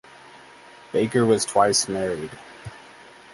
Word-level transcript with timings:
Baker 0.91 1.23
was 1.27 1.45
twice 1.45 1.87
married. 1.87 2.31